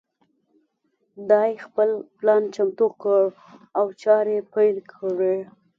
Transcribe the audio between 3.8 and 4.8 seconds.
چارې پیل